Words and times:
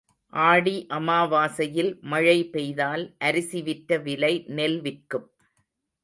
ஆடி 0.33 0.73
அமாவாசையில் 0.89 1.91
மழை 2.03 2.35
பெய்தால் 2.45 3.03
அரிசி 3.19 3.61
விற்ற 3.61 3.97
விலை 3.97 4.33
நெல் 4.49 4.79
விற்கும். 4.81 5.27